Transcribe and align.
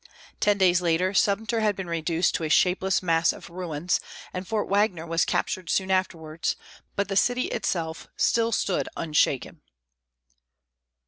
Ten 0.39 0.57
days 0.57 0.81
later 0.81 1.13
Sumter 1.13 1.59
had 1.59 1.75
been 1.75 1.85
reduced 1.85 2.33
to 2.33 2.43
a 2.43 2.49
shapeless 2.49 3.03
mass 3.03 3.31
of 3.31 3.51
ruins, 3.51 3.99
and 4.33 4.47
Fort 4.47 4.67
Wagner 4.67 5.05
was 5.05 5.25
captured 5.25 5.69
soon 5.69 5.91
afterwards, 5.91 6.55
but 6.95 7.07
the 7.07 7.15
city 7.15 7.49
itself 7.49 8.07
still 8.17 8.51
stood 8.51 8.89
unshaken. 8.97 9.61